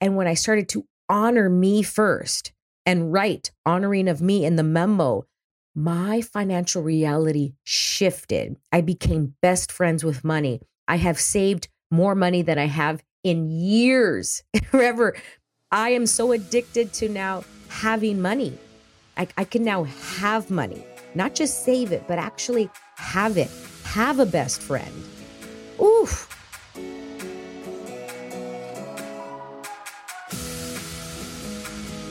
And 0.00 0.16
when 0.16 0.26
I 0.26 0.34
started 0.34 0.68
to 0.70 0.86
honor 1.08 1.48
me 1.50 1.82
first 1.82 2.52
and 2.86 3.12
write 3.12 3.50
honoring 3.66 4.08
of 4.08 4.22
me 4.22 4.44
in 4.44 4.56
the 4.56 4.62
memo, 4.62 5.26
my 5.74 6.20
financial 6.20 6.82
reality 6.82 7.54
shifted. 7.64 8.56
I 8.72 8.80
became 8.80 9.34
best 9.42 9.70
friends 9.70 10.02
with 10.02 10.24
money. 10.24 10.60
I 10.88 10.96
have 10.96 11.20
saved 11.20 11.68
more 11.90 12.14
money 12.14 12.42
than 12.42 12.58
I 12.58 12.66
have 12.66 13.02
in 13.22 13.50
years. 13.50 14.42
Forever. 14.70 15.16
I 15.70 15.90
am 15.90 16.06
so 16.06 16.32
addicted 16.32 16.92
to 16.94 17.08
now 17.08 17.44
having 17.68 18.20
money. 18.20 18.58
I, 19.16 19.28
I 19.36 19.44
can 19.44 19.62
now 19.62 19.84
have 19.84 20.50
money, 20.50 20.84
not 21.14 21.34
just 21.34 21.64
save 21.64 21.92
it, 21.92 22.04
but 22.08 22.18
actually 22.18 22.70
have 22.96 23.36
it, 23.36 23.50
have 23.84 24.18
a 24.18 24.26
best 24.26 24.62
friend. 24.62 24.92
Oof. 25.80 26.39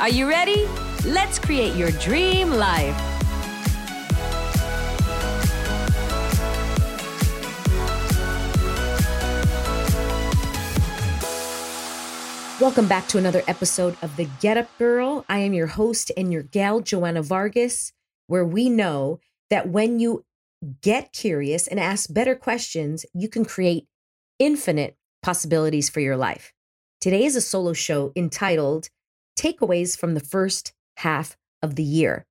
Are 0.00 0.08
you 0.08 0.28
ready? 0.28 0.64
Let's 1.04 1.40
create 1.40 1.74
your 1.74 1.90
dream 1.90 2.52
life. 2.52 2.94
Welcome 12.60 12.86
back 12.86 13.08
to 13.08 13.18
another 13.18 13.42
episode 13.48 13.96
of 14.00 14.14
The 14.14 14.28
Get 14.40 14.56
Up 14.56 14.68
Girl. 14.78 15.24
I 15.28 15.40
am 15.40 15.52
your 15.52 15.66
host 15.66 16.12
and 16.16 16.32
your 16.32 16.44
gal, 16.44 16.78
Joanna 16.78 17.22
Vargas, 17.22 17.92
where 18.28 18.44
we 18.44 18.70
know 18.70 19.18
that 19.50 19.68
when 19.68 19.98
you 19.98 20.24
get 20.80 21.12
curious 21.12 21.66
and 21.66 21.80
ask 21.80 22.14
better 22.14 22.36
questions, 22.36 23.04
you 23.14 23.28
can 23.28 23.44
create 23.44 23.88
infinite 24.38 24.96
possibilities 25.24 25.90
for 25.90 25.98
your 25.98 26.16
life. 26.16 26.52
Today 27.00 27.24
is 27.24 27.34
a 27.34 27.40
solo 27.40 27.72
show 27.72 28.12
entitled 28.14 28.90
Takeaways 29.38 29.96
from 29.96 30.14
the 30.14 30.20
First 30.20 30.72
Half 30.98 31.36
of 31.62 31.76
the 31.76 31.82
Year. 31.82 32.26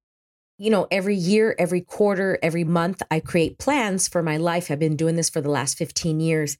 You 0.57 0.71
know, 0.71 0.87
every 0.91 1.15
year, 1.15 1.55
every 1.57 1.81
quarter, 1.81 2.37
every 2.41 2.63
month, 2.63 3.01
I 3.09 3.19
create 3.19 3.59
plans 3.59 4.07
for 4.07 4.23
my 4.23 4.37
life. 4.37 4.69
I've 4.69 4.79
been 4.79 4.95
doing 4.95 5.15
this 5.15 5.29
for 5.29 5.39
the 5.39 5.51
last 5.51 5.77
15 5.77 6.19
years 6.19 6.57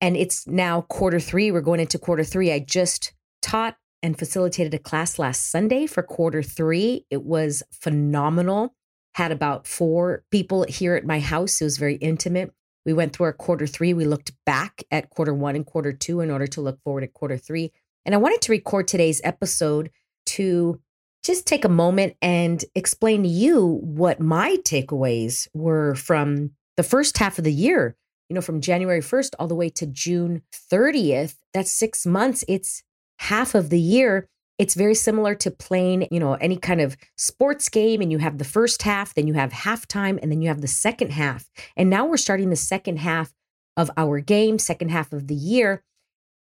and 0.00 0.16
it's 0.16 0.46
now 0.46 0.82
quarter 0.82 1.20
three. 1.20 1.50
We're 1.50 1.60
going 1.60 1.80
into 1.80 1.98
quarter 1.98 2.24
three. 2.24 2.52
I 2.52 2.60
just 2.60 3.12
taught 3.42 3.76
and 4.02 4.18
facilitated 4.18 4.72
a 4.72 4.78
class 4.78 5.18
last 5.18 5.50
Sunday 5.50 5.86
for 5.86 6.02
quarter 6.02 6.42
three. 6.42 7.04
It 7.10 7.22
was 7.22 7.62
phenomenal. 7.70 8.74
Had 9.14 9.32
about 9.32 9.66
four 9.66 10.24
people 10.30 10.64
here 10.68 10.94
at 10.94 11.04
my 11.04 11.20
house. 11.20 11.60
It 11.60 11.64
was 11.64 11.76
very 11.76 11.96
intimate. 11.96 12.52
We 12.86 12.94
went 12.94 13.12
through 13.12 13.26
our 13.26 13.32
quarter 13.34 13.66
three. 13.66 13.92
We 13.92 14.06
looked 14.06 14.32
back 14.46 14.82
at 14.90 15.10
quarter 15.10 15.34
one 15.34 15.56
and 15.56 15.66
quarter 15.66 15.92
two 15.92 16.20
in 16.20 16.30
order 16.30 16.46
to 16.46 16.62
look 16.62 16.80
forward 16.82 17.04
at 17.04 17.12
quarter 17.12 17.36
three. 17.36 17.72
And 18.04 18.14
I 18.14 18.18
wanted 18.18 18.40
to 18.42 18.52
record 18.52 18.88
today's 18.88 19.20
episode 19.24 19.90
to 20.26 20.80
just 21.22 21.46
take 21.46 21.64
a 21.64 21.68
moment 21.68 22.16
and 22.22 22.64
explain 22.74 23.22
to 23.22 23.28
you 23.28 23.80
what 23.82 24.20
my 24.20 24.56
takeaways 24.64 25.48
were 25.54 25.94
from 25.94 26.52
the 26.76 26.82
first 26.82 27.18
half 27.18 27.38
of 27.38 27.44
the 27.44 27.52
year 27.52 27.96
you 28.30 28.34
know, 28.34 28.40
from 28.40 28.60
January 28.60 29.00
1st 29.00 29.34
all 29.38 29.48
the 29.48 29.56
way 29.56 29.68
to 29.68 29.86
June 29.86 30.42
30th, 30.72 31.34
that's 31.52 31.70
six 31.70 32.06
months. 32.06 32.44
It's 32.46 32.82
half 33.18 33.56
of 33.56 33.70
the 33.70 33.80
year. 33.80 34.28
It's 34.56 34.74
very 34.74 34.94
similar 34.94 35.34
to 35.36 35.50
playing, 35.50 36.06
you 36.12 36.20
know, 36.20 36.34
any 36.34 36.56
kind 36.56 36.80
of 36.80 36.96
sports 37.16 37.68
game. 37.68 38.00
And 38.00 38.12
you 38.12 38.18
have 38.18 38.38
the 38.38 38.44
first 38.44 38.82
half, 38.82 39.14
then 39.14 39.26
you 39.26 39.34
have 39.34 39.50
halftime, 39.50 40.18
and 40.22 40.30
then 40.30 40.40
you 40.42 40.48
have 40.48 40.60
the 40.60 40.68
second 40.68 41.10
half. 41.10 41.50
And 41.76 41.90
now 41.90 42.06
we're 42.06 42.18
starting 42.18 42.50
the 42.50 42.56
second 42.56 43.00
half 43.00 43.32
of 43.76 43.90
our 43.96 44.20
game, 44.20 44.58
second 44.60 44.90
half 44.90 45.12
of 45.12 45.26
the 45.26 45.34
year. 45.34 45.82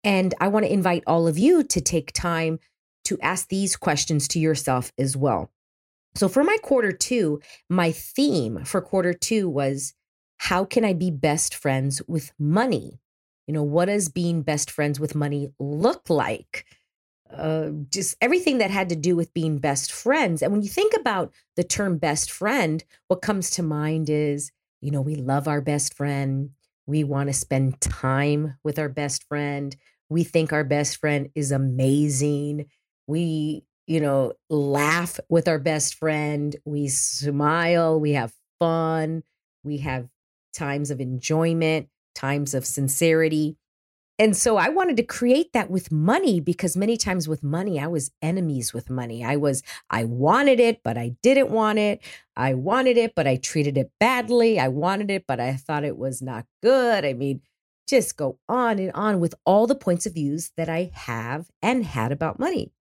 And 0.05 0.35
I 0.41 0.49
want 0.49 0.67
to 0.67 0.73
invite 0.73 1.03
all 1.07 1.27
of 1.27 1.39
you 1.39 1.65
to 1.65 1.81
take 1.81 2.13
time 2.13 2.61
to 3.05 3.19
ask 3.21 3.49
these 3.49 3.77
questions 3.77 4.29
to 4.29 4.39
yourself 4.39 4.93
as 4.99 5.17
well. 5.17 5.51
So 6.15 6.29
for 6.29 6.45
my 6.45 6.57
quarter 6.63 6.93
two, 6.93 7.41
my 7.69 7.91
theme 7.91 8.65
for 8.65 8.81
quarter 8.81 9.13
two 9.13 9.49
was 9.49 9.95
how 10.37 10.65
can 10.65 10.85
I 10.85 10.93
be 10.93 11.11
best 11.11 11.55
friends 11.55 12.03
with 12.07 12.33
money? 12.39 13.01
You 13.47 13.55
know, 13.55 13.63
what 13.63 13.87
does 13.87 14.09
being 14.09 14.43
best 14.43 14.71
friends 14.71 15.01
with 15.01 15.15
money 15.15 15.51
look 15.59 16.09
like? 16.09 16.67
Uh, 17.31 17.71
just 17.91 18.17
everything 18.21 18.59
that 18.59 18.71
had 18.71 18.91
to 18.91 18.97
do 18.97 19.17
with 19.17 19.35
being 19.35 19.59
best 19.59 19.91
friends. 19.91 20.41
And 20.41 20.53
when 20.53 20.63
you 20.63 20.69
think 20.69 20.95
about 20.95 21.33
the 21.57 21.65
term 21.65 21.99
best 21.99 22.31
friend, 22.31 22.85
what 23.09 23.23
comes 23.23 23.51
to 23.51 23.63
mind 23.63 24.09
is, 24.09 24.53
you 24.81 24.91
know, 24.91 25.01
we 25.01 25.17
love 25.17 25.49
our 25.49 25.61
best 25.61 25.95
friend. 25.95 26.51
We 26.87 27.03
want 27.03 27.29
to 27.29 27.33
spend 27.33 27.81
time 27.81 28.57
with 28.63 28.79
our 28.79 28.89
best 28.89 29.25
friend. 29.25 29.75
We 30.15 30.23
think 30.23 30.53
our 30.53 30.63
best 30.63 30.99
friend 30.99 31.31
is 31.35 31.51
amazing. 31.51 32.67
We, 33.09 33.65
you 33.89 34.01
know, 34.01 34.35
laugh 34.49 35.19
with 35.29 35.49
our 35.49 35.59
best 35.59 35.97
friend. 35.97 36.55
We 36.65 36.87
smile. 36.87 37.99
We 37.99 38.13
have 38.13 38.33
fun. 38.61 39.25
We 39.65 39.79
have 39.79 40.07
times 40.53 40.93
of 40.93 41.01
enjoyment, 41.01 41.89
times 42.15 42.55
of 42.55 42.65
sincerity. 42.65 43.57
And 44.21 44.37
so 44.37 44.57
I 44.57 44.69
wanted 44.69 44.99
to 44.99 45.03
create 45.03 45.53
that 45.53 45.69
with 45.69 45.91
money 45.91 46.39
because 46.39 46.77
many 46.77 46.97
times 46.97 47.27
with 47.27 47.43
money, 47.43 47.81
I 47.81 47.89
was 47.89 48.13
enemies 48.23 48.73
with 48.73 48.89
money. 48.89 49.25
I 49.25 49.35
was, 49.35 49.65
I 49.91 50.05
wanted 50.05 50.61
it, 50.61 50.83
but 50.85 50.97
I 50.97 51.17
didn't 51.25 51.51
want 51.51 51.81
it. 51.81 52.01
I 52.37 52.55
wanted 52.55 52.97
it, 52.99 53.17
but 53.17 53.27
I 53.27 53.35
treated 53.35 53.77
it 53.77 53.91
badly. 53.99 54.61
I 54.61 54.69
wanted 54.69 55.11
it, 55.11 55.25
but 55.27 55.41
I 55.41 55.55
thought 55.55 55.83
it 55.83 55.99
was 55.99 56.23
not 56.23 56.47
good. 56.63 57.05
I 57.05 57.15
mean, 57.15 57.41
just 57.89 58.17
go 58.17 58.39
on 58.49 58.79
and 58.79 58.93
on 58.93 59.21
with 59.21 59.35
all 59.45 59.67
the 59.67 59.75
points 59.75 60.07
of 60.07 60.15
views 60.15 60.51
that 60.57 60.69
I 60.69 60.91
have 60.95 61.51
and 61.63 61.85
had 61.85 62.13
about 62.13 62.39
money. 62.39 62.73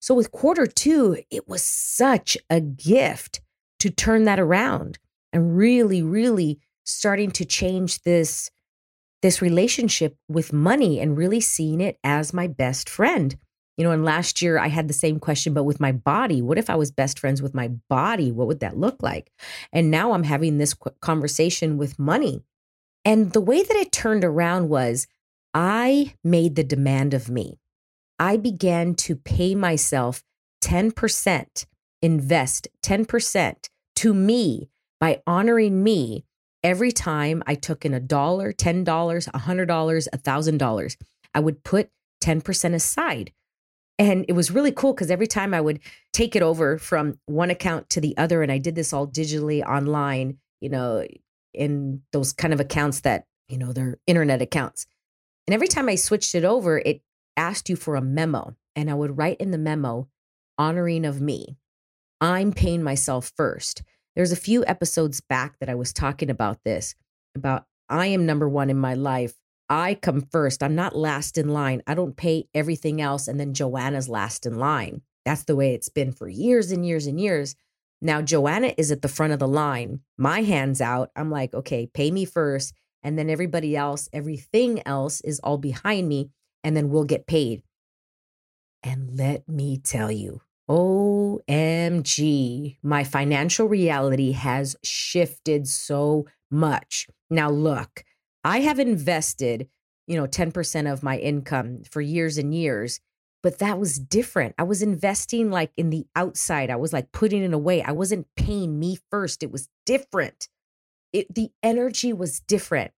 So 0.00 0.14
with 0.14 0.32
quarter 0.32 0.66
two, 0.66 1.22
it 1.30 1.48
was 1.48 1.62
such 1.62 2.36
a 2.50 2.60
gift 2.60 3.40
to 3.80 3.90
turn 3.90 4.24
that 4.24 4.40
around 4.40 4.98
and 5.32 5.56
really, 5.56 6.02
really 6.02 6.60
starting 6.84 7.30
to 7.32 7.44
change 7.44 8.02
this 8.02 8.50
this 9.22 9.40
relationship 9.40 10.18
with 10.28 10.52
money 10.52 11.00
and 11.00 11.16
really 11.16 11.40
seeing 11.40 11.80
it 11.80 11.98
as 12.04 12.34
my 12.34 12.46
best 12.46 12.90
friend. 12.90 13.34
You 13.78 13.84
know, 13.84 13.90
and 13.90 14.04
last 14.04 14.42
year 14.42 14.58
I 14.58 14.68
had 14.68 14.86
the 14.86 14.92
same 14.92 15.18
question, 15.18 15.54
but 15.54 15.64
with 15.64 15.80
my 15.80 15.92
body. 15.92 16.42
What 16.42 16.58
if 16.58 16.68
I 16.68 16.76
was 16.76 16.90
best 16.90 17.18
friends 17.18 17.40
with 17.40 17.54
my 17.54 17.68
body? 17.88 18.30
What 18.30 18.46
would 18.46 18.60
that 18.60 18.76
look 18.76 19.02
like? 19.02 19.32
And 19.72 19.90
now 19.90 20.12
I'm 20.12 20.24
having 20.24 20.58
this 20.58 20.74
conversation 21.00 21.78
with 21.78 21.98
money. 21.98 22.42
And 23.04 23.32
the 23.32 23.40
way 23.40 23.62
that 23.62 23.76
it 23.76 23.92
turned 23.92 24.24
around 24.24 24.68
was 24.68 25.06
I 25.52 26.14
made 26.24 26.56
the 26.56 26.64
demand 26.64 27.14
of 27.14 27.28
me. 27.28 27.60
I 28.18 28.36
began 28.36 28.94
to 28.96 29.16
pay 29.16 29.54
myself 29.54 30.22
10%, 30.62 31.66
invest 32.00 32.68
10% 32.82 33.68
to 33.96 34.14
me 34.14 34.68
by 35.00 35.22
honoring 35.26 35.82
me 35.82 36.24
every 36.62 36.92
time 36.92 37.42
I 37.46 37.54
took 37.54 37.84
in 37.84 37.92
a 37.92 38.00
dollar, 38.00 38.52
$10, 38.52 38.82
a 39.28 39.38
$100, 39.38 40.08
a 40.12 40.18
$1,000, 40.18 40.96
I 41.34 41.40
would 41.40 41.62
put 41.62 41.90
10% 42.22 42.74
aside. 42.74 43.32
And 43.98 44.24
it 44.28 44.32
was 44.32 44.50
really 44.50 44.72
cool 44.72 44.92
because 44.92 45.10
every 45.10 45.26
time 45.26 45.54
I 45.54 45.60
would 45.60 45.78
take 46.12 46.34
it 46.34 46.42
over 46.42 46.78
from 46.78 47.18
one 47.26 47.50
account 47.50 47.90
to 47.90 48.00
the 48.00 48.16
other, 48.16 48.42
and 48.42 48.50
I 48.50 48.58
did 48.58 48.74
this 48.74 48.92
all 48.92 49.06
digitally 49.06 49.62
online, 49.62 50.38
you 50.60 50.68
know, 50.70 51.06
in 51.54 52.02
those 52.12 52.32
kind 52.32 52.52
of 52.52 52.60
accounts 52.60 53.00
that, 53.00 53.26
you 53.48 53.58
know, 53.58 53.72
they're 53.72 53.98
internet 54.06 54.42
accounts. 54.42 54.86
And 55.46 55.54
every 55.54 55.68
time 55.68 55.88
I 55.88 55.94
switched 55.94 56.34
it 56.34 56.44
over, 56.44 56.78
it 56.78 57.02
asked 57.36 57.68
you 57.68 57.76
for 57.76 57.96
a 57.96 58.02
memo. 58.02 58.56
And 58.76 58.90
I 58.90 58.94
would 58.94 59.18
write 59.18 59.40
in 59.40 59.50
the 59.50 59.58
memo, 59.58 60.08
honoring 60.58 61.04
of 61.04 61.20
me. 61.20 61.56
I'm 62.20 62.52
paying 62.52 62.82
myself 62.82 63.32
first. 63.36 63.82
There's 64.16 64.32
a 64.32 64.36
few 64.36 64.64
episodes 64.66 65.20
back 65.20 65.58
that 65.58 65.68
I 65.68 65.74
was 65.74 65.92
talking 65.92 66.30
about 66.30 66.62
this 66.64 66.94
about 67.34 67.66
I 67.88 68.06
am 68.06 68.26
number 68.26 68.48
one 68.48 68.70
in 68.70 68.78
my 68.78 68.94
life. 68.94 69.34
I 69.68 69.94
come 69.94 70.22
first. 70.22 70.62
I'm 70.62 70.74
not 70.74 70.96
last 70.96 71.36
in 71.36 71.48
line. 71.48 71.82
I 71.86 71.94
don't 71.94 72.16
pay 72.16 72.48
everything 72.54 73.00
else. 73.00 73.28
And 73.28 73.40
then 73.40 73.54
Joanna's 73.54 74.08
last 74.08 74.46
in 74.46 74.58
line. 74.58 75.02
That's 75.24 75.44
the 75.44 75.56
way 75.56 75.74
it's 75.74 75.88
been 75.88 76.12
for 76.12 76.28
years 76.28 76.70
and 76.70 76.86
years 76.86 77.06
and 77.06 77.20
years. 77.20 77.56
Now, 78.00 78.20
Joanna 78.20 78.72
is 78.76 78.92
at 78.92 79.02
the 79.02 79.08
front 79.08 79.32
of 79.32 79.38
the 79.38 79.48
line. 79.48 80.00
My 80.18 80.42
hand's 80.42 80.80
out. 80.80 81.10
I'm 81.16 81.30
like, 81.30 81.54
okay, 81.54 81.86
pay 81.86 82.10
me 82.10 82.24
first. 82.24 82.74
And 83.02 83.18
then 83.18 83.30
everybody 83.30 83.76
else, 83.76 84.08
everything 84.12 84.86
else 84.86 85.20
is 85.22 85.40
all 85.40 85.58
behind 85.58 86.08
me. 86.08 86.30
And 86.62 86.76
then 86.76 86.90
we'll 86.90 87.04
get 87.04 87.26
paid. 87.26 87.62
And 88.82 89.16
let 89.16 89.48
me 89.48 89.78
tell 89.78 90.10
you, 90.10 90.42
OMG, 90.68 91.38
my 92.82 93.04
financial 93.04 93.68
reality 93.68 94.32
has 94.32 94.76
shifted 94.82 95.68
so 95.68 96.26
much. 96.50 97.06
Now, 97.30 97.50
look, 97.50 98.04
I 98.42 98.60
have 98.60 98.78
invested, 98.78 99.68
you 100.06 100.16
know, 100.16 100.26
10% 100.26 100.92
of 100.92 101.02
my 101.02 101.18
income 101.18 101.82
for 101.90 102.00
years 102.00 102.38
and 102.38 102.54
years, 102.54 103.00
but 103.44 103.58
that 103.58 103.78
was 103.78 103.98
different. 103.98 104.54
I 104.56 104.62
was 104.62 104.80
investing 104.80 105.50
like 105.50 105.70
in 105.76 105.90
the 105.90 106.06
outside. 106.16 106.70
I 106.70 106.76
was 106.76 106.94
like 106.94 107.12
putting 107.12 107.44
it 107.44 107.52
away. 107.52 107.82
I 107.82 107.92
wasn't 107.92 108.26
paying 108.36 108.78
me 108.78 108.96
first. 109.10 109.42
It 109.42 109.52
was 109.52 109.68
different. 109.84 110.48
It, 111.12 111.32
the 111.32 111.50
energy 111.62 112.14
was 112.14 112.40
different. 112.40 112.92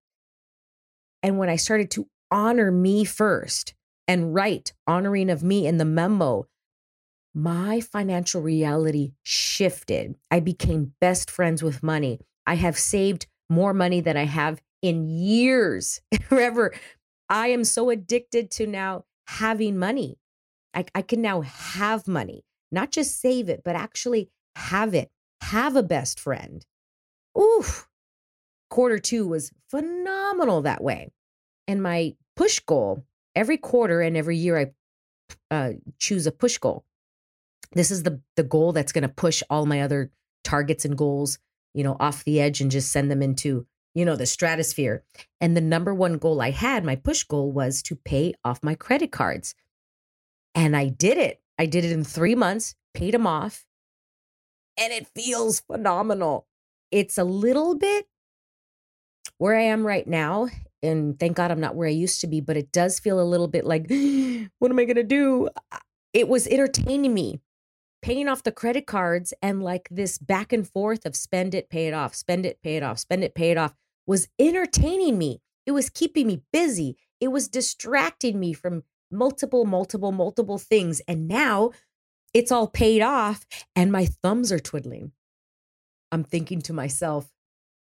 And 1.21 1.37
when 1.37 1.49
I 1.49 1.57
started 1.57 1.91
to 1.91 2.07
honor 2.31 2.71
me 2.71 3.05
first 3.05 3.75
and 4.07 4.33
write 4.37 4.73
honoring 4.87 5.31
of 5.31 5.43
me 5.43 5.67
in 5.67 5.79
the 5.79 5.85
memo, 5.85 6.47
my 7.35 7.81
financial 7.81 8.41
reality 8.41 9.15
shifted. 9.25 10.15
I 10.31 10.39
became 10.39 10.95
best 11.01 11.29
friends 11.29 11.61
with 11.61 11.83
money. 11.83 12.21
I 12.47 12.55
have 12.55 12.79
saved 12.79 13.27
more 13.51 13.75
money 13.75 14.01
than 14.01 14.17
I 14.17 14.27
have 14.27 14.63
in 14.81 15.09
years. 15.09 16.01
Forever. 16.29 16.73
I 17.29 17.49
am 17.49 17.65
so 17.65 17.91
addicted 17.91 18.53
to 18.53 18.69
now 18.69 19.07
having 19.27 19.77
money. 19.77 20.19
I, 20.77 20.85
I 20.95 21.03
can 21.03 21.23
now 21.23 21.41
have 21.41 22.07
money, 22.07 22.45
not 22.71 22.93
just 22.93 23.21
save 23.21 23.49
it, 23.49 23.63
but 23.65 23.75
actually 23.75 24.29
have 24.55 24.95
it, 24.95 25.11
have 25.41 25.75
a 25.75 25.83
best 25.83 26.21
friend. 26.21 26.65
Oof. 27.37 27.89
Quarter 28.71 28.99
two 28.99 29.27
was 29.27 29.51
phenomenal 29.71 30.63
that 30.63 30.83
way. 30.83 31.11
And 31.67 31.83
my 31.83 32.15
push 32.37 32.61
goal 32.61 33.05
every 33.35 33.57
quarter 33.57 34.01
and 34.01 34.17
every 34.17 34.37
year, 34.37 34.59
I 34.59 35.55
uh, 35.55 35.73
choose 35.99 36.27
a 36.27 36.33
push 36.33 36.59
goal. 36.59 36.85
This 37.73 37.91
is 37.91 38.03
the 38.03 38.21
the 38.37 38.43
goal 38.43 38.73
that's 38.73 38.93
going 38.93 39.03
to 39.03 39.09
push 39.09 39.43
all 39.51 39.67
my 39.67 39.83
other 39.83 40.11
targets 40.45 40.85
and 40.85 40.97
goals, 40.97 41.39
you 41.75 41.85
know, 41.85 41.97
off 41.99 42.25
the 42.25 42.41
edge 42.41 42.61
and 42.61 42.71
just 42.71 42.93
send 42.93 43.11
them 43.11 43.23
into 43.23 43.67
you 43.97 44.05
know, 44.05 44.15
the 44.15 44.27
stratosphere. 44.27 45.03
And 45.41 45.57
the 45.57 45.63
number 45.63 45.95
one 45.95 46.19
goal 46.19 46.43
I 46.43 46.51
had, 46.51 46.85
my 46.85 46.97
push 46.97 47.25
goal 47.25 47.51
was 47.51 47.81
to 47.85 47.97
pay 47.97 48.35
off 48.45 48.63
my 48.63 48.75
credit 48.75 49.11
cards. 49.11 49.55
And 50.57 50.77
I 50.77 50.89
did 50.89 51.19
it. 51.19 51.41
I 51.59 51.67
did 51.67 51.85
it 51.85 51.93
in 51.93 52.03
three 52.03 52.35
months, 52.35 52.75
paid 52.95 53.15
them 53.15 53.27
off, 53.27 53.65
and 54.77 54.93
it 54.93 55.07
feels 55.15 55.61
phenomenal. 55.61 56.49
It's 56.91 57.19
a 57.19 57.25
little 57.25 57.77
bit 57.77 58.07
where 59.39 59.55
I 59.55 59.63
am 59.63 59.87
right 59.87 60.07
now. 60.07 60.49
And 60.83 61.19
thank 61.19 61.37
God 61.37 61.53
I'm 61.53 61.61
not 61.61 61.77
where 61.77 61.89
I 61.89 61.93
used 61.93 62.21
to 62.23 62.27
be, 62.27 62.41
but 62.41 62.57
it 62.57 62.73
does 62.73 62.99
feel 62.99 63.21
a 63.21 63.25
little 63.25 63.49
bit 63.49 63.65
like, 63.65 63.83
what 64.59 64.71
am 64.71 64.79
I 64.79 64.85
going 64.85 64.97
to 64.97 65.05
do? 65.05 65.49
It 66.13 66.29
was 66.29 66.49
entertaining 66.49 67.15
me 67.15 67.41
paying 68.03 68.29
off 68.29 68.43
the 68.43 68.53
credit 68.53 68.87
cards 68.87 69.33
and 69.43 69.63
like 69.63 69.89
this 69.91 70.19
back 70.19 70.53
and 70.53 70.69
forth 70.69 71.07
of 71.07 71.17
spend 71.17 71.55
it, 71.55 71.71
pay 71.71 71.89
it 71.89 71.95
off, 71.95 72.15
spend 72.15 72.47
it, 72.47 72.61
pay 72.63 72.77
it 72.77 72.83
off, 72.83 72.99
spend 72.99 73.25
it, 73.25 73.35
pay 73.35 73.51
it 73.51 73.59
off 73.59 73.75
was 74.07 74.29
entertaining 74.39 75.19
me. 75.19 75.41
It 75.67 75.73
was 75.73 75.91
keeping 75.91 76.27
me 76.29 76.43
busy. 76.53 76.97
It 77.21 77.29
was 77.29 77.49
distracting 77.49 78.39
me 78.39 78.53
from 78.53 78.85
multiple, 79.11 79.65
multiple, 79.65 80.13
multiple 80.13 80.59
things. 80.59 81.01
And 81.09 81.29
now 81.29 81.71
it's 82.35 82.53
all 82.53 82.69
paid 82.69 83.03
off 83.03 83.47
and 83.75 83.91
my 83.91 84.07
thumbs 84.07 84.53
are 84.53 84.59
twiddling. 84.59 85.13
I'm 86.13 86.25
thinking 86.25 86.61
to 86.63 86.73
myself, 86.73 87.31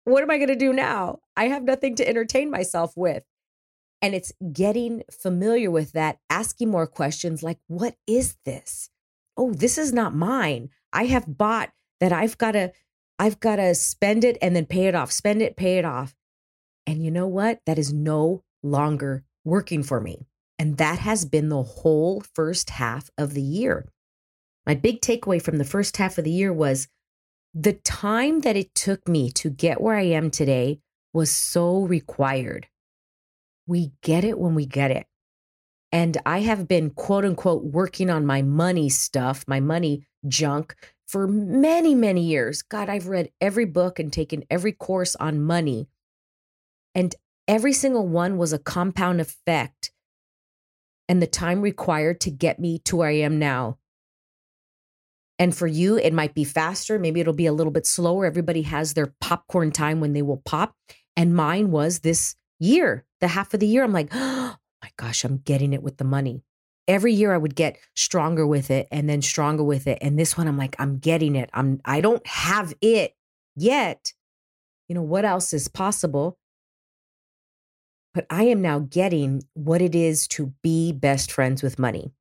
what 0.03 0.23
am 0.23 0.31
I 0.31 0.37
going 0.37 0.49
to 0.49 0.55
do 0.55 0.73
now? 0.73 1.19
I 1.37 1.47
have 1.47 1.63
nothing 1.63 1.95
to 1.95 2.07
entertain 2.07 2.49
myself 2.49 2.93
with. 2.95 3.23
And 4.01 4.15
it's 4.15 4.33
getting 4.51 5.03
familiar 5.11 5.69
with 5.69 5.91
that, 5.91 6.17
asking 6.29 6.71
more 6.71 6.87
questions 6.87 7.43
like, 7.43 7.59
what 7.67 7.95
is 8.07 8.35
this? 8.45 8.89
Oh, 9.37 9.53
this 9.53 9.77
is 9.77 9.93
not 9.93 10.15
mine. 10.15 10.69
I 10.91 11.05
have 11.05 11.37
bought 11.37 11.71
that 11.99 12.11
I've 12.11 12.37
got 12.37 12.53
to 12.53 12.71
I've 13.19 13.39
got 13.39 13.57
to 13.57 13.75
spend 13.75 14.23
it 14.23 14.39
and 14.41 14.55
then 14.55 14.65
pay 14.65 14.87
it 14.87 14.95
off, 14.95 15.11
spend 15.11 15.43
it, 15.43 15.55
pay 15.55 15.77
it 15.77 15.85
off. 15.85 16.15
And 16.87 17.05
you 17.05 17.11
know 17.11 17.27
what? 17.27 17.59
That 17.67 17.77
is 17.77 17.93
no 17.93 18.43
longer 18.63 19.23
working 19.45 19.83
for 19.83 20.01
me. 20.01 20.25
And 20.61 20.77
that 20.77 20.99
has 20.99 21.25
been 21.25 21.49
the 21.49 21.63
whole 21.63 22.21
first 22.35 22.69
half 22.69 23.09
of 23.17 23.33
the 23.33 23.41
year. 23.41 23.87
My 24.63 24.75
big 24.75 25.01
takeaway 25.01 25.41
from 25.41 25.57
the 25.57 25.63
first 25.63 25.97
half 25.97 26.19
of 26.19 26.23
the 26.23 26.29
year 26.29 26.53
was 26.53 26.87
the 27.51 27.73
time 27.73 28.41
that 28.41 28.55
it 28.55 28.75
took 28.75 29.07
me 29.07 29.31
to 29.31 29.49
get 29.49 29.81
where 29.81 29.95
I 29.95 30.03
am 30.03 30.29
today 30.29 30.77
was 31.13 31.31
so 31.31 31.79
required. 31.79 32.67
We 33.65 33.93
get 34.03 34.23
it 34.23 34.37
when 34.37 34.53
we 34.53 34.67
get 34.67 34.91
it. 34.91 35.07
And 35.91 36.19
I 36.27 36.41
have 36.41 36.67
been 36.67 36.91
quote 36.91 37.25
unquote 37.25 37.63
working 37.63 38.11
on 38.11 38.27
my 38.27 38.43
money 38.43 38.87
stuff, 38.87 39.43
my 39.47 39.59
money 39.59 40.05
junk 40.27 40.75
for 41.07 41.27
many, 41.27 41.95
many 41.95 42.21
years. 42.21 42.61
God, 42.61 42.87
I've 42.87 43.07
read 43.07 43.31
every 43.41 43.65
book 43.65 43.97
and 43.97 44.13
taken 44.13 44.43
every 44.47 44.73
course 44.73 45.15
on 45.15 45.41
money. 45.41 45.87
And 46.93 47.15
every 47.47 47.73
single 47.73 48.07
one 48.07 48.37
was 48.37 48.53
a 48.53 48.59
compound 48.59 49.19
effect 49.21 49.91
and 51.11 51.21
the 51.21 51.27
time 51.27 51.59
required 51.59 52.21
to 52.21 52.31
get 52.31 52.57
me 52.57 52.79
to 52.85 52.95
where 52.95 53.09
I 53.09 53.17
am 53.17 53.37
now. 53.37 53.77
And 55.37 55.53
for 55.53 55.67
you, 55.67 55.97
it 55.97 56.13
might 56.13 56.33
be 56.33 56.45
faster. 56.45 56.97
Maybe 56.97 57.19
it'll 57.19 57.33
be 57.33 57.47
a 57.47 57.53
little 57.53 57.73
bit 57.73 57.85
slower. 57.85 58.25
Everybody 58.25 58.61
has 58.61 58.93
their 58.93 59.13
popcorn 59.19 59.71
time 59.71 59.99
when 59.99 60.13
they 60.13 60.21
will 60.21 60.41
pop. 60.45 60.75
And 61.17 61.35
mine 61.35 61.71
was 61.71 61.99
this 61.99 62.35
year, 62.59 63.03
the 63.19 63.27
half 63.27 63.53
of 63.53 63.59
the 63.59 63.67
year. 63.67 63.83
I'm 63.83 63.91
like, 63.91 64.07
oh 64.13 64.55
my 64.81 64.89
gosh, 64.95 65.25
I'm 65.25 65.39
getting 65.39 65.73
it 65.73 65.83
with 65.83 65.97
the 65.97 66.05
money 66.05 66.43
every 66.87 67.13
year 67.13 67.33
I 67.33 67.37
would 67.37 67.55
get 67.55 67.77
stronger 67.95 68.45
with 68.45 68.71
it 68.71 68.87
and 68.91 69.09
then 69.09 69.21
stronger 69.21 69.63
with 69.63 69.87
it. 69.87 69.97
And 70.01 70.17
this 70.17 70.37
one, 70.37 70.47
I'm 70.47 70.57
like, 70.57 70.75
I'm 70.79 70.97
getting 70.97 71.35
it. 71.35 71.49
I'm, 71.53 71.79
I 71.85 72.01
don't 72.01 72.25
have 72.27 72.73
it 72.81 73.15
yet. 73.55 74.13
You 74.87 74.95
know, 74.95 75.01
what 75.01 75.23
else 75.23 75.53
is 75.53 75.67
possible? 75.67 76.37
But 78.13 78.25
I 78.29 78.43
am 78.43 78.61
now 78.61 78.79
getting 78.79 79.43
what 79.53 79.81
it 79.81 79.95
is 79.95 80.27
to 80.29 80.53
be 80.61 80.91
best 80.91 81.31
friends 81.31 81.63
with 81.63 81.79
money, 81.79 82.11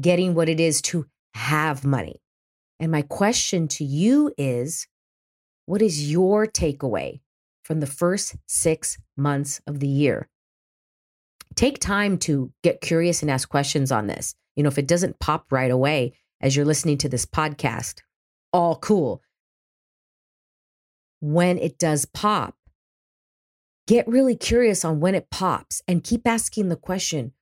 getting 0.00 0.34
what 0.34 0.48
it 0.48 0.60
is 0.60 0.82
to 0.82 1.06
have 1.34 1.84
money. 1.84 2.20
And 2.80 2.90
my 2.90 3.02
question 3.02 3.68
to 3.68 3.84
you 3.84 4.32
is 4.36 4.88
what 5.66 5.80
is 5.80 6.10
your 6.10 6.46
takeaway 6.46 7.20
from 7.62 7.80
the 7.80 7.86
first 7.86 8.36
six 8.46 8.98
months 9.16 9.60
of 9.66 9.80
the 9.80 9.88
year? 9.88 10.28
take 11.54 11.78
time 11.78 12.18
to 12.18 12.52
get 12.62 12.80
curious 12.80 13.22
and 13.22 13.30
ask 13.30 13.48
questions 13.48 13.92
on 13.92 14.06
this. 14.06 14.34
You 14.56 14.62
know, 14.62 14.68
if 14.68 14.78
it 14.78 14.88
doesn't 14.88 15.18
pop 15.18 15.50
right 15.50 15.70
away 15.70 16.14
as 16.40 16.54
you're 16.54 16.64
listening 16.64 16.98
to 16.98 17.08
this 17.08 17.26
podcast, 17.26 18.00
all 18.52 18.76
cool. 18.76 19.22
When 21.20 21.58
it 21.58 21.78
does 21.78 22.04
pop, 22.04 22.56
get 23.86 24.08
really 24.08 24.36
curious 24.36 24.84
on 24.84 25.00
when 25.00 25.14
it 25.14 25.30
pops 25.30 25.82
and 25.86 26.04
keep 26.04 26.26
asking 26.26 26.68
the 26.68 26.76
question 26.76 27.32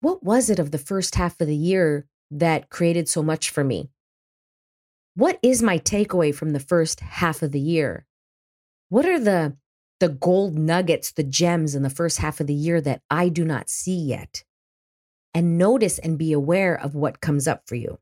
what 0.00 0.22
was 0.22 0.50
it 0.50 0.58
of 0.58 0.70
the 0.70 0.78
first 0.78 1.14
half 1.14 1.40
of 1.40 1.48
the 1.48 1.56
year 1.56 2.06
that 2.30 2.68
created 2.68 3.08
so 3.08 3.22
much 3.22 3.50
for 3.50 3.64
me? 3.64 3.88
What 5.14 5.38
is 5.42 5.62
my 5.62 5.78
takeaway 5.78 6.34
from 6.34 6.52
the 6.52 6.60
first 6.60 7.00
half 7.00 7.42
of 7.42 7.50
the 7.50 7.60
year? 7.60 8.06
What 8.88 9.06
are 9.06 9.18
the 9.18 9.56
the 9.98 10.08
gold 10.08 10.58
nuggets, 10.58 11.12
the 11.12 11.22
gems 11.22 11.74
in 11.74 11.82
the 11.82 11.90
first 11.90 12.18
half 12.18 12.40
of 12.40 12.46
the 12.46 12.54
year 12.54 12.80
that 12.80 13.02
I 13.10 13.28
do 13.28 13.44
not 13.44 13.70
see 13.70 13.96
yet. 13.96 14.44
And 15.34 15.58
notice 15.58 15.98
and 15.98 16.18
be 16.18 16.32
aware 16.32 16.74
of 16.74 16.94
what 16.94 17.20
comes 17.20 17.46
up 17.46 17.62
for 17.66 17.74
you. 17.74 17.98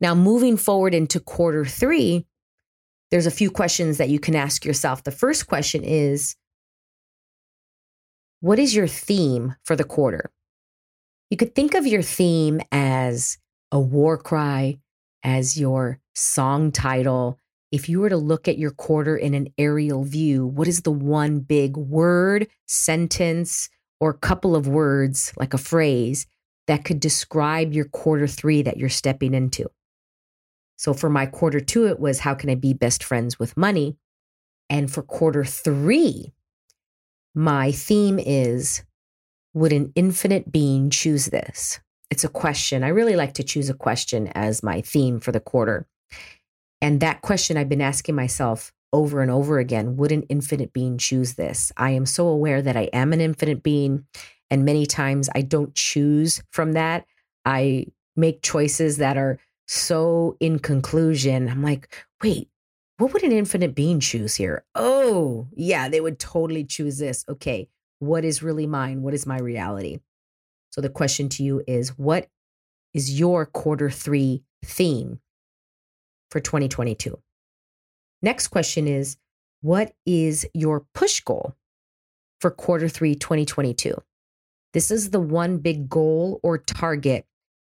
Now, 0.00 0.14
moving 0.14 0.56
forward 0.56 0.94
into 0.94 1.20
quarter 1.20 1.64
three, 1.64 2.26
there's 3.10 3.26
a 3.26 3.30
few 3.30 3.50
questions 3.50 3.98
that 3.98 4.08
you 4.08 4.18
can 4.18 4.36
ask 4.36 4.64
yourself. 4.64 5.04
The 5.04 5.10
first 5.10 5.46
question 5.46 5.82
is 5.84 6.36
What 8.40 8.58
is 8.58 8.74
your 8.74 8.86
theme 8.86 9.56
for 9.64 9.76
the 9.76 9.84
quarter? 9.84 10.30
You 11.30 11.36
could 11.36 11.54
think 11.54 11.74
of 11.74 11.86
your 11.86 12.02
theme 12.02 12.60
as 12.72 13.38
a 13.70 13.78
war 13.78 14.18
cry, 14.18 14.78
as 15.22 15.58
your 15.58 16.00
song 16.14 16.72
title, 16.72 17.38
if 17.72 17.88
you 17.88 18.00
were 18.00 18.08
to 18.08 18.16
look 18.16 18.48
at 18.48 18.58
your 18.58 18.72
quarter 18.72 19.16
in 19.16 19.32
an 19.34 19.48
aerial 19.56 20.02
view, 20.02 20.44
what 20.44 20.66
is 20.66 20.82
the 20.82 20.90
one 20.90 21.38
big 21.38 21.76
word, 21.76 22.48
sentence, 22.66 23.70
or 24.00 24.12
couple 24.12 24.56
of 24.56 24.66
words, 24.66 25.32
like 25.36 25.54
a 25.54 25.58
phrase, 25.58 26.26
that 26.66 26.84
could 26.84 26.98
describe 26.98 27.72
your 27.72 27.84
quarter 27.84 28.26
three 28.26 28.62
that 28.62 28.76
you're 28.76 28.88
stepping 28.88 29.34
into? 29.34 29.70
So 30.80 30.94
for 30.94 31.10
my 31.10 31.26
quarter 31.26 31.60
two, 31.60 31.86
it 31.86 32.00
was 32.00 32.20
how 32.20 32.34
can 32.34 32.48
I 32.48 32.54
be 32.54 32.72
best 32.72 33.04
friends 33.04 33.38
with 33.38 33.54
money? 33.54 33.98
And 34.70 34.90
for 34.90 35.02
quarter 35.02 35.44
three, 35.44 36.32
my 37.34 37.70
theme 37.70 38.18
is 38.18 38.82
would 39.52 39.74
an 39.74 39.92
infinite 39.94 40.50
being 40.50 40.88
choose 40.88 41.26
this? 41.26 41.80
It's 42.08 42.24
a 42.24 42.30
question. 42.30 42.82
I 42.82 42.88
really 42.88 43.14
like 43.14 43.34
to 43.34 43.42
choose 43.42 43.68
a 43.68 43.74
question 43.74 44.28
as 44.28 44.62
my 44.62 44.80
theme 44.80 45.20
for 45.20 45.32
the 45.32 45.38
quarter. 45.38 45.86
And 46.80 47.00
that 47.00 47.20
question 47.20 47.58
I've 47.58 47.68
been 47.68 47.82
asking 47.82 48.14
myself 48.14 48.72
over 48.90 49.20
and 49.20 49.30
over 49.30 49.58
again 49.58 49.98
would 49.98 50.12
an 50.12 50.22
infinite 50.30 50.72
being 50.72 50.96
choose 50.96 51.34
this? 51.34 51.72
I 51.76 51.90
am 51.90 52.06
so 52.06 52.26
aware 52.26 52.62
that 52.62 52.78
I 52.78 52.88
am 52.94 53.12
an 53.12 53.20
infinite 53.20 53.62
being 53.62 54.06
And 54.50 54.64
many 54.64 54.86
times 54.86 55.28
I 55.34 55.42
don't 55.42 55.74
choose 55.74 56.42
from 56.50 56.72
that. 56.72 57.04
I 57.44 57.84
make 58.16 58.40
choices 58.40 58.96
that 58.96 59.18
are 59.18 59.38
so 59.70 60.36
in 60.40 60.58
conclusion. 60.58 61.48
I'm 61.48 61.62
like, 61.62 62.04
wait, 62.20 62.48
what 62.98 63.12
would 63.12 63.22
an 63.22 63.30
infinite 63.30 63.72
being 63.72 64.00
choose 64.00 64.34
here? 64.34 64.64
Oh, 64.74 65.46
yeah, 65.52 65.88
they 65.88 66.00
would 66.00 66.18
totally 66.18 66.64
choose 66.64 66.98
this. 66.98 67.24
Okay, 67.28 67.68
what 68.00 68.24
is 68.24 68.42
really 68.42 68.66
mine? 68.66 69.02
What 69.02 69.14
is 69.14 69.26
my 69.26 69.38
reality? 69.38 70.00
So 70.70 70.80
the 70.80 70.88
question 70.88 71.28
to 71.30 71.44
you 71.44 71.62
is 71.68 71.96
what 71.96 72.28
is 72.94 73.16
your 73.16 73.46
quarter 73.46 73.90
three 73.90 74.42
theme 74.64 75.20
for 76.32 76.40
2022? 76.40 77.16
Next 78.22 78.48
question 78.48 78.88
is 78.88 79.18
what 79.60 79.92
is 80.04 80.48
your 80.52 80.84
push 80.94 81.20
goal 81.20 81.54
for 82.40 82.50
quarter 82.50 82.88
three 82.88 83.14
2022? 83.14 83.94
This 84.72 84.90
is 84.90 85.10
the 85.10 85.20
one 85.20 85.58
big 85.58 85.88
goal 85.88 86.40
or 86.42 86.58
target 86.58 87.24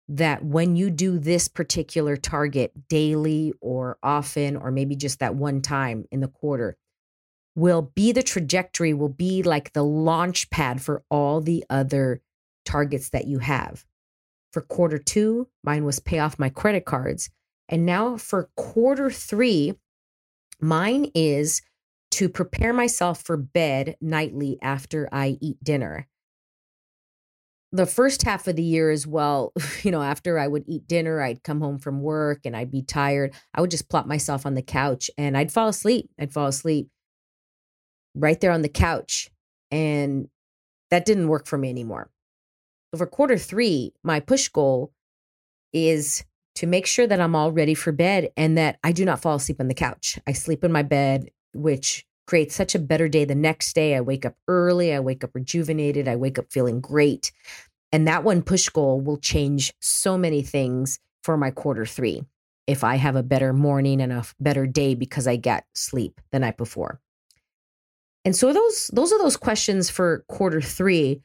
that 0.07 0.43
when 0.43 0.75
you 0.75 0.89
do 0.89 1.17
this 1.17 1.47
particular 1.47 2.15
target 2.15 2.87
daily 2.87 3.53
or 3.61 3.97
often, 4.03 4.55
or 4.55 4.71
maybe 4.71 4.95
just 4.95 5.19
that 5.19 5.35
one 5.35 5.61
time 5.61 6.05
in 6.11 6.19
the 6.19 6.27
quarter, 6.27 6.77
will 7.55 7.81
be 7.95 8.11
the 8.11 8.23
trajectory, 8.23 8.93
will 8.93 9.09
be 9.09 9.41
like 9.41 9.73
the 9.73 9.83
launch 9.83 10.49
pad 10.49 10.81
for 10.81 11.03
all 11.09 11.41
the 11.41 11.63
other 11.69 12.21
targets 12.65 13.09
that 13.09 13.27
you 13.27 13.39
have. 13.39 13.85
For 14.51 14.61
quarter 14.61 14.97
two, 14.97 15.47
mine 15.63 15.85
was 15.85 15.99
pay 15.99 16.19
off 16.19 16.39
my 16.39 16.49
credit 16.49 16.85
cards. 16.85 17.29
And 17.67 17.85
now 17.85 18.17
for 18.17 18.49
quarter 18.55 19.09
three, 19.09 19.73
mine 20.61 21.11
is 21.15 21.61
to 22.11 22.29
prepare 22.29 22.73
myself 22.73 23.21
for 23.21 23.37
bed 23.37 23.97
nightly 23.99 24.57
after 24.61 25.09
I 25.11 25.37
eat 25.41 25.63
dinner. 25.63 26.07
The 27.75 27.85
first 27.85 28.23
half 28.23 28.47
of 28.47 28.55
the 28.55 28.63
year 28.63 28.89
as 28.89 29.05
well, 29.05 29.51
you 29.83 29.91
know, 29.91 30.01
after 30.01 30.39
I 30.39 30.47
would 30.47 30.63
eat 30.65 30.87
dinner, 30.87 31.21
I'd 31.21 31.43
come 31.43 31.59
home 31.59 31.77
from 31.77 32.01
work 32.01 32.45
and 32.45 32.55
I'd 32.55 32.71
be 32.71 32.81
tired. 32.81 33.33
I 33.53 33.59
would 33.59 33.71
just 33.71 33.89
plop 33.89 34.07
myself 34.07 34.45
on 34.45 34.53
the 34.53 34.61
couch 34.61 35.11
and 35.17 35.37
I'd 35.37 35.51
fall 35.51 35.67
asleep. 35.67 36.09
I'd 36.17 36.31
fall 36.31 36.47
asleep 36.47 36.87
right 38.15 38.39
there 38.39 38.51
on 38.51 38.61
the 38.61 38.69
couch. 38.69 39.29
And 39.71 40.29
that 40.89 41.05
didn't 41.05 41.27
work 41.27 41.47
for 41.47 41.57
me 41.57 41.69
anymore. 41.69 42.09
So 42.93 42.99
for 42.99 43.07
quarter 43.07 43.37
three, 43.37 43.91
my 44.03 44.21
push 44.21 44.47
goal 44.47 44.93
is 45.73 46.23
to 46.55 46.67
make 46.67 46.85
sure 46.85 47.05
that 47.05 47.19
I'm 47.19 47.35
all 47.35 47.51
ready 47.51 47.73
for 47.73 47.91
bed 47.91 48.29
and 48.37 48.57
that 48.57 48.79
I 48.85 48.93
do 48.93 49.03
not 49.03 49.21
fall 49.21 49.35
asleep 49.35 49.59
on 49.59 49.67
the 49.67 49.73
couch. 49.73 50.17
I 50.25 50.31
sleep 50.31 50.63
in 50.63 50.71
my 50.71 50.83
bed, 50.83 51.29
which 51.53 52.05
creates 52.25 52.55
such 52.55 52.75
a 52.75 52.79
better 52.79 53.07
day 53.07 53.25
the 53.25 53.35
next 53.35 53.73
day. 53.73 53.95
I 53.95 54.01
wake 54.01 54.25
up 54.25 54.35
early, 54.47 54.93
I 54.93 54.99
wake 54.99 55.23
up 55.23 55.31
rejuvenated, 55.33 56.07
I 56.07 56.15
wake 56.15 56.39
up 56.39 56.51
feeling 56.51 56.81
great. 56.81 57.31
And 57.91 58.07
that 58.07 58.23
one 58.23 58.41
push 58.41 58.67
goal 58.69 58.99
will 58.99 59.17
change 59.17 59.73
so 59.79 60.17
many 60.17 60.41
things 60.41 60.99
for 61.23 61.37
my 61.37 61.51
quarter 61.51 61.85
three 61.85 62.23
if 62.67 62.83
I 62.83 62.95
have 62.95 63.15
a 63.15 63.23
better 63.23 63.53
morning 63.53 64.01
and 64.01 64.11
a 64.11 64.25
better 64.39 64.65
day 64.65 64.95
because 64.95 65.27
I 65.27 65.35
get 65.35 65.65
sleep 65.73 66.19
the 66.31 66.39
night 66.39 66.57
before. 66.57 66.99
And 68.23 68.35
so 68.35 68.51
those 68.51 68.87
those 68.87 69.13
are 69.13 69.19
those 69.19 69.37
questions 69.37 69.89
for 69.89 70.25
quarter 70.27 70.59
3. 70.59 71.21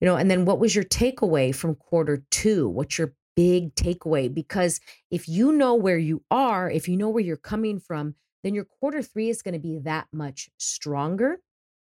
You 0.00 0.06
know, 0.06 0.16
and 0.16 0.30
then 0.30 0.46
what 0.46 0.60
was 0.60 0.74
your 0.74 0.84
takeaway 0.84 1.54
from 1.54 1.74
quarter 1.74 2.24
2? 2.30 2.68
What's 2.68 2.98
your 2.98 3.12
big 3.36 3.74
takeaway 3.74 4.32
because 4.32 4.80
if 5.10 5.28
you 5.28 5.52
know 5.52 5.74
where 5.74 5.98
you 5.98 6.22
are, 6.30 6.70
if 6.70 6.88
you 6.88 6.96
know 6.96 7.08
where 7.08 7.22
you're 7.22 7.36
coming 7.36 7.80
from, 7.80 8.14
then 8.42 8.54
your 8.54 8.64
quarter 8.64 9.02
3 9.02 9.28
is 9.28 9.42
going 9.42 9.54
to 9.54 9.60
be 9.60 9.78
that 9.78 10.06
much 10.12 10.48
stronger 10.58 11.40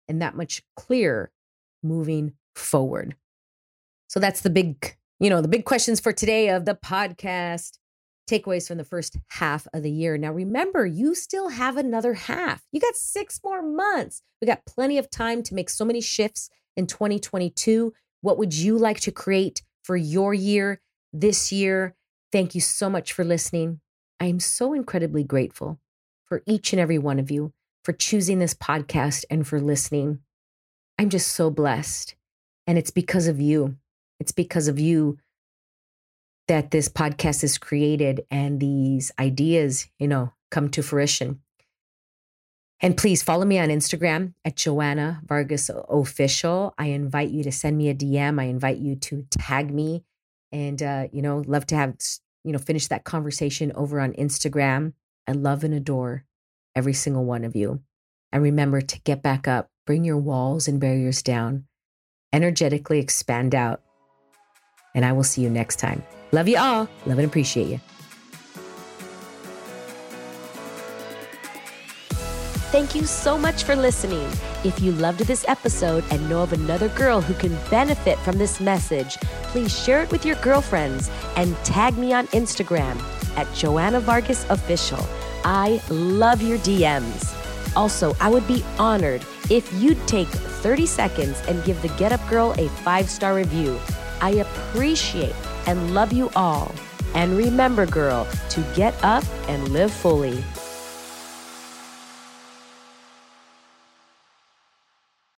and 0.08 0.22
that 0.22 0.36
much 0.36 0.62
clearer 0.76 1.30
moving 1.82 2.32
forward. 2.54 3.14
So 4.08 4.20
that's 4.20 4.40
the 4.40 4.50
big, 4.50 4.96
you 5.20 5.30
know, 5.30 5.42
the 5.42 5.48
big 5.48 5.64
questions 5.64 6.00
for 6.00 6.12
today 6.12 6.48
of 6.48 6.64
the 6.64 6.74
podcast 6.74 7.78
takeaways 8.28 8.68
from 8.68 8.78
the 8.78 8.84
first 8.84 9.16
half 9.28 9.66
of 9.72 9.82
the 9.82 9.90
year. 9.90 10.18
Now, 10.18 10.32
remember, 10.32 10.86
you 10.86 11.14
still 11.14 11.48
have 11.48 11.76
another 11.76 12.14
half. 12.14 12.62
You 12.72 12.80
got 12.80 12.94
six 12.94 13.40
more 13.42 13.62
months. 13.62 14.22
We 14.40 14.46
got 14.46 14.66
plenty 14.66 14.98
of 14.98 15.10
time 15.10 15.42
to 15.44 15.54
make 15.54 15.70
so 15.70 15.84
many 15.84 16.00
shifts 16.00 16.50
in 16.76 16.86
2022. 16.86 17.92
What 18.20 18.38
would 18.38 18.54
you 18.54 18.76
like 18.76 19.00
to 19.00 19.12
create 19.12 19.62
for 19.82 19.96
your 19.96 20.34
year 20.34 20.80
this 21.12 21.50
year? 21.50 21.94
Thank 22.30 22.54
you 22.54 22.60
so 22.60 22.90
much 22.90 23.12
for 23.12 23.24
listening. 23.24 23.80
I 24.20 24.26
am 24.26 24.40
so 24.40 24.74
incredibly 24.74 25.24
grateful 25.24 25.80
for 26.28 26.42
each 26.46 26.72
and 26.72 26.80
every 26.80 26.98
one 26.98 27.18
of 27.18 27.30
you 27.30 27.52
for 27.84 27.92
choosing 27.92 28.38
this 28.38 28.54
podcast 28.54 29.24
and 29.30 29.46
for 29.46 29.60
listening. 29.60 30.20
I'm 30.98 31.08
just 31.08 31.28
so 31.28 31.50
blessed. 31.50 32.14
And 32.66 32.76
it's 32.76 32.90
because 32.90 33.28
of 33.28 33.40
you. 33.40 33.76
It's 34.20 34.32
because 34.32 34.68
of 34.68 34.78
you 34.78 35.18
that 36.48 36.70
this 36.70 36.88
podcast 36.88 37.44
is 37.44 37.58
created 37.58 38.26
and 38.30 38.58
these 38.60 39.12
ideas, 39.18 39.88
you 39.98 40.08
know, 40.08 40.32
come 40.50 40.68
to 40.70 40.82
fruition. 40.82 41.40
And 42.80 42.96
please 42.96 43.22
follow 43.22 43.44
me 43.44 43.58
on 43.58 43.68
Instagram 43.68 44.34
at 44.44 44.56
Joanna 44.56 45.20
Vargas 45.26 45.70
Official. 45.88 46.74
I 46.78 46.86
invite 46.86 47.30
you 47.30 47.42
to 47.44 47.52
send 47.52 47.76
me 47.76 47.88
a 47.88 47.94
DM. 47.94 48.40
I 48.40 48.44
invite 48.44 48.78
you 48.78 48.96
to 48.96 49.26
tag 49.30 49.72
me 49.72 50.04
and, 50.52 50.82
uh, 50.82 51.08
you 51.12 51.20
know, 51.20 51.42
love 51.46 51.66
to 51.66 51.76
have, 51.76 51.96
you 52.44 52.52
know, 52.52 52.58
finish 52.58 52.86
that 52.88 53.04
conversation 53.04 53.72
over 53.74 54.00
on 54.00 54.12
Instagram. 54.12 54.92
I 55.28 55.32
love 55.32 55.62
and 55.62 55.74
adore 55.74 56.24
every 56.74 56.94
single 56.94 57.24
one 57.24 57.44
of 57.44 57.54
you. 57.54 57.82
And 58.32 58.42
remember 58.42 58.80
to 58.80 59.00
get 59.02 59.22
back 59.22 59.46
up, 59.46 59.68
bring 59.86 60.02
your 60.02 60.16
walls 60.16 60.68
and 60.68 60.80
barriers 60.80 61.22
down, 61.22 61.66
energetically 62.32 62.98
expand 62.98 63.54
out. 63.54 63.82
And 64.94 65.04
I 65.04 65.12
will 65.12 65.24
see 65.24 65.42
you 65.42 65.50
next 65.50 65.76
time. 65.76 66.02
Love 66.32 66.48
you 66.48 66.56
all. 66.56 66.88
Love 67.04 67.18
and 67.18 67.26
appreciate 67.28 67.68
you. 67.68 67.78
Thank 72.70 72.94
you 72.94 73.04
so 73.04 73.36
much 73.36 73.64
for 73.64 73.76
listening. 73.76 74.30
If 74.64 74.80
you 74.80 74.92
loved 74.92 75.20
this 75.20 75.44
episode 75.46 76.04
and 76.10 76.28
know 76.28 76.42
of 76.42 76.54
another 76.54 76.88
girl 76.90 77.20
who 77.20 77.34
can 77.34 77.54
benefit 77.70 78.18
from 78.20 78.38
this 78.38 78.60
message, 78.60 79.16
please 79.44 79.78
share 79.78 80.02
it 80.02 80.10
with 80.10 80.24
your 80.24 80.36
girlfriends 80.36 81.10
and 81.36 81.54
tag 81.64 81.98
me 81.98 82.14
on 82.14 82.28
Instagram 82.28 82.98
at 83.38 83.46
Joanna 83.54 84.00
Vargas 84.00 84.44
Official. 84.50 84.98
I 85.44 85.80
love 85.88 86.42
your 86.42 86.58
DMs. 86.58 87.34
Also, 87.76 88.16
I 88.20 88.28
would 88.28 88.46
be 88.48 88.64
honored 88.78 89.24
if 89.48 89.72
you'd 89.80 90.04
take 90.08 90.26
30 90.26 90.84
seconds 90.86 91.40
and 91.46 91.62
give 91.64 91.80
the 91.80 91.88
Get 91.90 92.12
Up 92.12 92.28
Girl 92.28 92.52
a 92.58 92.68
five 92.82 93.08
star 93.08 93.34
review. 93.36 93.78
I 94.20 94.30
appreciate 94.30 95.36
and 95.68 95.94
love 95.94 96.12
you 96.12 96.30
all. 96.34 96.74
And 97.14 97.36
remember, 97.36 97.86
girl, 97.86 98.26
to 98.50 98.60
get 98.74 98.94
up 99.04 99.24
and 99.48 99.68
live 99.68 99.92
fully. 99.92 100.42